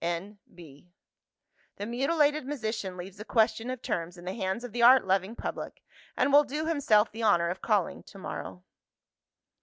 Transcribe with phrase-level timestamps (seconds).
[0.03, 0.89] N.B.
[1.75, 5.35] The mutilated musician leaves the question of terms in the hands of the art loving
[5.35, 5.83] public,
[6.17, 8.63] and will do himself the honour of calling to morrow."